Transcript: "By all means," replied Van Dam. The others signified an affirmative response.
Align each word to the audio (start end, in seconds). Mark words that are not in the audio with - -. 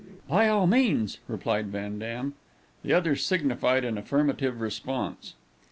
"By 0.27 0.47
all 0.47 0.65
means," 0.65 1.19
replied 1.27 1.67
Van 1.67 1.99
Dam. 1.99 2.33
The 2.83 2.91
others 2.91 3.23
signified 3.23 3.85
an 3.85 3.99
affirmative 3.99 4.59
response. 4.59 5.35